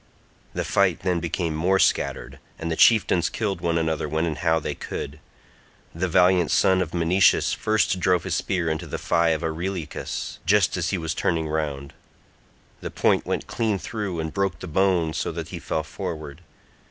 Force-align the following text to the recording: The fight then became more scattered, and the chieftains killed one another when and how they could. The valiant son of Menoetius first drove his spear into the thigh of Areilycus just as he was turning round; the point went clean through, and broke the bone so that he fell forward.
The 0.55 0.63
fight 0.65 1.01
then 1.01 1.19
became 1.19 1.53
more 1.53 1.77
scattered, 1.77 2.39
and 2.57 2.71
the 2.71 2.75
chieftains 2.75 3.29
killed 3.29 3.61
one 3.61 3.77
another 3.77 4.09
when 4.09 4.25
and 4.25 4.39
how 4.39 4.59
they 4.59 4.73
could. 4.73 5.19
The 5.93 6.07
valiant 6.07 6.49
son 6.49 6.81
of 6.81 6.91
Menoetius 6.95 7.53
first 7.53 7.99
drove 7.99 8.23
his 8.23 8.33
spear 8.33 8.67
into 8.67 8.87
the 8.87 8.97
thigh 8.97 9.29
of 9.29 9.43
Areilycus 9.43 10.39
just 10.43 10.75
as 10.75 10.89
he 10.89 10.97
was 10.97 11.13
turning 11.13 11.47
round; 11.47 11.93
the 12.79 12.89
point 12.89 13.27
went 13.27 13.45
clean 13.45 13.77
through, 13.77 14.19
and 14.19 14.33
broke 14.33 14.57
the 14.57 14.65
bone 14.67 15.13
so 15.13 15.31
that 15.33 15.49
he 15.49 15.59
fell 15.59 15.83
forward. 15.83 16.41